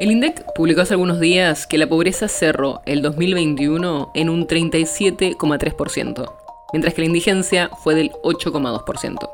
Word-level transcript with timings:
El 0.00 0.12
INDEC 0.12 0.44
publicó 0.54 0.82
hace 0.82 0.94
algunos 0.94 1.18
días 1.18 1.66
que 1.66 1.76
la 1.76 1.88
pobreza 1.88 2.28
cerró 2.28 2.82
el 2.86 3.02
2021 3.02 4.12
en 4.14 4.28
un 4.28 4.46
37,3%, 4.46 6.32
mientras 6.72 6.94
que 6.94 7.00
la 7.00 7.06
indigencia 7.06 7.68
fue 7.82 7.96
del 7.96 8.12
8,2%. 8.22 9.28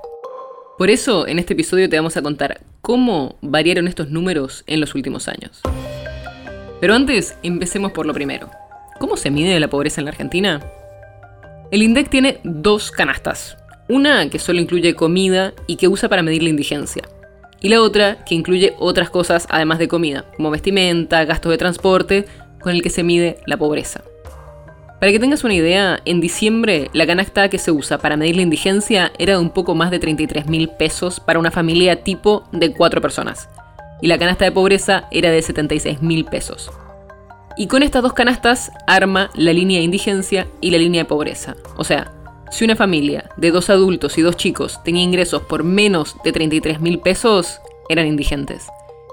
Por 0.79 0.89
eso, 0.89 1.29
en 1.29 1.39
este 1.39 1.53
episodio 1.53 1.91
te 1.91 1.97
vamos 1.97 2.17
a 2.17 2.23
contar 2.23 2.63
cómo 2.81 3.37
variaron 3.43 3.89
estos 3.89 4.09
números 4.09 4.65
en 4.67 4.81
los 4.81 4.95
últimos 4.95 5.29
años. 5.29 5.61
Pero 6.81 6.95
antes, 6.95 7.37
empecemos 7.43 7.93
por 7.93 8.07
lo 8.07 8.15
primero. 8.15 8.49
¿Cómo 8.99 9.19
se 9.19 9.31
mide 9.31 9.61
la 9.61 9.69
pobreza 9.69 10.01
en 10.01 10.07
la 10.07 10.13
Argentina? 10.13 10.63
El 11.73 11.83
INDEC 11.83 12.09
tiene 12.09 12.41
dos 12.43 12.91
canastas. 12.91 13.59
Una 13.91 14.31
que 14.31 14.39
solo 14.39 14.61
incluye 14.61 14.95
comida 14.95 15.53
y 15.67 15.77
que 15.77 15.89
usa 15.89 16.09
para 16.09 16.23
medir 16.23 16.43
la 16.43 16.49
indigencia 16.49 17.03
y 17.65 17.71
la 17.71 17.81
otra 17.81 18.23
que 18.27 18.35
incluye 18.35 18.75
otras 18.79 19.09
cosas 19.09 19.47
además 19.49 19.79
de 19.79 19.89
comida, 19.89 20.27
como 20.37 20.51
vestimenta, 20.51 21.25
gastos 21.25 21.51
de 21.51 21.57
transporte, 21.57 22.27
con 22.61 22.75
el 22.75 22.83
que 22.83 22.91
se 22.91 23.03
mide 23.03 23.39
la 23.47 23.57
pobreza. 23.57 24.03
Para 25.01 25.11
que 25.11 25.19
tengas 25.19 25.45
una 25.45 25.55
idea, 25.55 25.99
en 26.05 26.21
diciembre 26.21 26.91
la 26.93 27.07
canasta 27.07 27.49
que 27.49 27.57
se 27.57 27.71
usa 27.71 27.97
para 27.97 28.19
medir 28.19 28.37
la 28.37 28.43
indigencia 28.43 29.13
era 29.19 29.33
de 29.33 29.39
un 29.39 29.49
poco 29.49 29.75
más 29.75 29.91
de 29.91 29.99
33 29.99 30.47
mil 30.47 30.69
pesos 30.69 31.21
para 31.21 31.39
una 31.39 31.51
familia 31.51 32.05
tipo 32.05 32.45
de 32.53 32.71
cuatro 32.71 33.01
personas, 33.01 33.49
y 34.03 34.09
la 34.09 34.19
canasta 34.19 34.45
de 34.45 34.53
pobreza 34.53 35.09
era 35.11 35.31
de 35.31 35.41
76 35.41 36.03
mil 36.03 36.27
pesos. 36.27 36.71
Y 37.57 37.69
con 37.69 37.83
estas 37.83 38.03
dos 38.03 38.13
canastas 38.13 38.73
arma 38.87 39.31
la 39.35 39.55
línea 39.55 39.79
de 39.79 39.85
indigencia 39.85 40.47
y 40.61 40.71
la 40.71 40.77
línea 40.77 41.05
de 41.05 41.09
pobreza, 41.09 41.57
o 41.79 41.85
sea, 41.85 42.13
si 42.51 42.65
una 42.65 42.77
familia 42.77 43.31
de 43.37 43.51
dos 43.51 43.71
adultos 43.71 44.19
y 44.19 44.23
dos 44.23 44.37
chicos 44.37 44.81
tenía 44.85 45.03
ingresos 45.03 45.43
por 45.43 45.65
menos 45.65 46.17
de 46.25 46.33
33 46.33 46.81
mil 46.81 47.01
pesos, 47.01 47.61
eran 47.89 48.07
indigentes. 48.07 48.67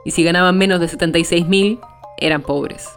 Y 0.05 0.11
si 0.11 0.23
ganaban 0.23 0.57
menos 0.57 0.79
de 0.79 0.87
76 0.87 1.47
mil, 1.47 1.79
eran 2.17 2.41
pobres. 2.41 2.87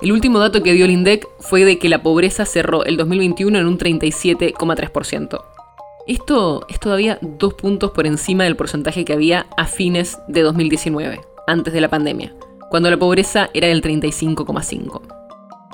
El 0.00 0.12
último 0.12 0.38
dato 0.40 0.62
que 0.62 0.72
dio 0.72 0.84
el 0.84 0.90
INDEC 0.90 1.28
fue 1.38 1.64
de 1.64 1.78
que 1.78 1.88
la 1.88 2.02
pobreza 2.02 2.44
cerró 2.44 2.84
el 2.84 2.96
2021 2.96 3.58
en 3.58 3.66
un 3.66 3.78
37,3%. 3.78 5.44
Esto 6.08 6.66
es 6.68 6.80
todavía 6.80 7.18
dos 7.20 7.54
puntos 7.54 7.92
por 7.92 8.06
encima 8.06 8.42
del 8.42 8.56
porcentaje 8.56 9.04
que 9.04 9.12
había 9.12 9.46
a 9.56 9.66
fines 9.66 10.18
de 10.26 10.42
2019, 10.42 11.20
antes 11.46 11.72
de 11.72 11.80
la 11.80 11.88
pandemia, 11.88 12.34
cuando 12.70 12.90
la 12.90 12.96
pobreza 12.96 13.50
era 13.54 13.68
del 13.68 13.80
35,5%. 13.80 15.00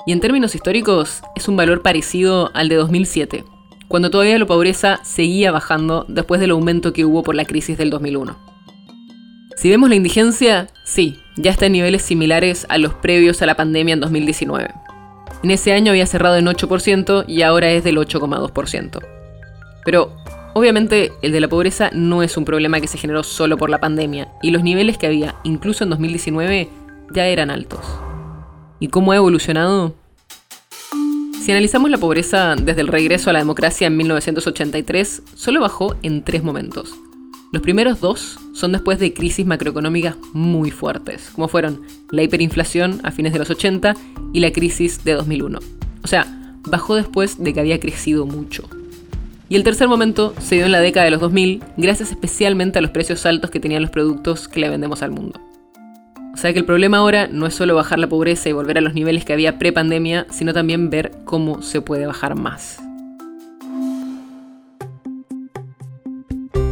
Y 0.05 0.11
en 0.11 0.19
términos 0.19 0.53
históricos, 0.53 1.23
es 1.35 1.47
un 1.47 1.57
valor 1.57 1.81
parecido 1.81 2.51
al 2.53 2.69
de 2.69 2.75
2007, 2.75 3.43
cuando 3.89 4.11
todavía 4.11 4.37
la 4.37 4.45
pobreza 4.45 4.99
seguía 5.03 5.51
bajando 5.51 6.05
después 6.07 6.39
del 6.39 6.51
aumento 6.51 6.93
que 6.93 7.05
hubo 7.05 7.23
por 7.23 7.35
la 7.35 7.43
crisis 7.43 7.77
del 7.77 7.89
2001. 7.89 8.37
Si 9.57 9.69
vemos 9.69 9.89
la 9.89 9.95
indigencia, 9.95 10.69
sí, 10.85 11.17
ya 11.35 11.51
está 11.51 11.65
en 11.65 11.73
niveles 11.73 12.03
similares 12.03 12.65
a 12.69 12.77
los 12.77 12.93
previos 12.93 13.41
a 13.41 13.47
la 13.47 13.55
pandemia 13.55 13.95
en 13.95 13.99
2019. 13.99 14.69
En 15.43 15.51
ese 15.51 15.73
año 15.73 15.91
había 15.91 16.05
cerrado 16.05 16.37
en 16.37 16.45
8% 16.45 17.25
y 17.27 17.41
ahora 17.41 17.71
es 17.71 17.83
del 17.83 17.97
8,2%. 17.97 18.99
Pero 19.83 20.15
obviamente 20.53 21.11
el 21.23 21.31
de 21.31 21.41
la 21.41 21.47
pobreza 21.47 21.89
no 21.91 22.21
es 22.21 22.37
un 22.37 22.45
problema 22.45 22.79
que 22.79 22.87
se 22.87 22.99
generó 22.99 23.23
solo 23.23 23.57
por 23.57 23.71
la 23.71 23.79
pandemia 23.79 24.31
y 24.43 24.51
los 24.51 24.63
niveles 24.63 24.99
que 24.99 25.07
había, 25.07 25.35
incluso 25.43 25.83
en 25.83 25.89
2019, 25.89 26.69
ya 27.11 27.25
eran 27.25 27.49
altos. 27.49 27.81
¿Y 28.79 28.89
cómo 28.89 29.13
ha 29.13 29.17
evolucionado? 29.17 29.95
Si 31.49 31.53
analizamos 31.53 31.89
la 31.89 31.97
pobreza 31.97 32.55
desde 32.55 32.81
el 32.81 32.87
regreso 32.87 33.31
a 33.31 33.33
la 33.33 33.39
democracia 33.39 33.87
en 33.87 33.97
1983, 33.97 35.23
solo 35.33 35.61
bajó 35.61 35.95
en 36.03 36.23
tres 36.23 36.43
momentos. 36.43 36.93
Los 37.51 37.63
primeros 37.63 37.99
dos 37.99 38.37
son 38.53 38.71
después 38.71 38.99
de 38.99 39.15
crisis 39.15 39.47
macroeconómicas 39.47 40.15
muy 40.33 40.69
fuertes, 40.69 41.31
como 41.33 41.47
fueron 41.47 41.81
la 42.11 42.21
hiperinflación 42.21 43.01
a 43.03 43.09
fines 43.09 43.33
de 43.33 43.39
los 43.39 43.49
80 43.49 43.95
y 44.31 44.41
la 44.41 44.51
crisis 44.51 45.03
de 45.03 45.13
2001. 45.13 45.57
O 46.03 46.07
sea, 46.07 46.53
bajó 46.69 46.93
después 46.93 47.43
de 47.43 47.51
que 47.51 47.61
había 47.61 47.79
crecido 47.79 48.27
mucho. 48.27 48.69
Y 49.49 49.55
el 49.55 49.63
tercer 49.63 49.87
momento 49.87 50.35
se 50.39 50.53
dio 50.53 50.65
en 50.65 50.71
la 50.71 50.81
década 50.81 51.05
de 51.05 51.11
los 51.13 51.19
2000, 51.19 51.63
gracias 51.77 52.11
especialmente 52.11 52.77
a 52.77 52.83
los 52.83 52.91
precios 52.91 53.25
altos 53.25 53.49
que 53.49 53.59
tenían 53.59 53.81
los 53.81 53.89
productos 53.89 54.47
que 54.47 54.59
le 54.59 54.69
vendemos 54.69 55.01
al 55.01 55.09
mundo. 55.09 55.41
O 56.39 56.41
sea 56.41 56.53
que 56.53 56.59
el 56.59 56.63
problema 56.63 56.99
ahora 56.99 57.27
no 57.27 57.47
es 57.47 57.53
solo 57.53 57.75
bajar 57.75 57.99
la 57.99 58.07
pobreza 58.07 58.47
y 58.47 58.53
volver 58.53 58.77
a 58.77 58.81
los 58.81 58.93
niveles 58.93 59.25
que 59.25 59.33
había 59.33 59.59
pre-pandemia, 59.59 60.25
sino 60.29 60.53
también 60.53 60.89
ver 60.89 61.11
cómo 61.25 61.61
se 61.61 61.81
puede 61.81 62.07
bajar 62.07 62.39
más. 62.39 62.79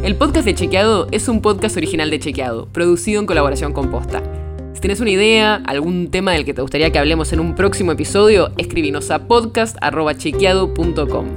El 0.05 0.15
podcast 0.15 0.45
de 0.45 0.55
Chequeado 0.55 1.09
es 1.11 1.27
un 1.27 1.41
podcast 1.41 1.75
original 1.75 2.09
de 2.09 2.17
Chequeado, 2.17 2.69
producido 2.71 3.19
en 3.19 3.25
colaboración 3.25 3.73
con 3.73 3.91
Posta. 3.91 4.23
Si 4.71 4.79
tienes 4.79 5.01
una 5.01 5.09
idea, 5.09 5.55
algún 5.65 6.11
tema 6.11 6.31
del 6.31 6.45
que 6.45 6.53
te 6.53 6.61
gustaría 6.61 6.93
que 6.93 6.99
hablemos 6.99 7.33
en 7.33 7.41
un 7.41 7.53
próximo 7.53 7.91
episodio, 7.91 8.51
escribinos 8.57 9.11
a 9.11 9.27
podcast.chequeado.com. 9.27 11.27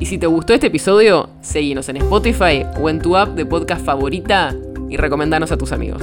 Y 0.00 0.06
si 0.06 0.16
te 0.16 0.26
gustó 0.26 0.54
este 0.54 0.68
episodio, 0.68 1.28
seguinos 1.42 1.90
en 1.90 1.98
Spotify 1.98 2.64
o 2.80 2.88
en 2.88 3.02
tu 3.02 3.14
app 3.14 3.36
de 3.36 3.44
podcast 3.44 3.84
favorita 3.84 4.56
y 4.88 4.96
recomendanos 4.96 5.52
a 5.52 5.58
tus 5.58 5.70
amigos. 5.70 6.02